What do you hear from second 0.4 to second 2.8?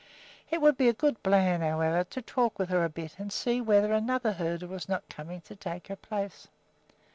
It would be a good plan, however, to talk with